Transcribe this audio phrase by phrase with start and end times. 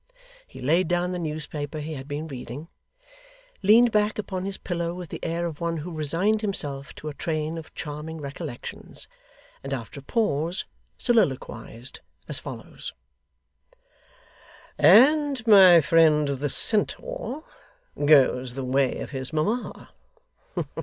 [0.47, 2.69] He laid down the newspaper he had been reading;
[3.61, 7.13] leaned back upon his pillow with the air of one who resigned himself to a
[7.13, 9.07] train of charming recollections;
[9.63, 10.65] and after a pause,
[10.97, 12.93] soliloquised as follows:
[14.79, 17.43] 'And my friend the centaur,
[18.03, 19.91] goes the way of his mamma!